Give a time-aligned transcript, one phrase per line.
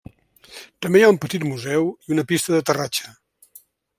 [0.85, 3.13] També hi ha un petit museu i una pista d'aterratge.